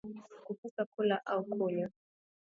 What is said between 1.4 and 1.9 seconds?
kunywa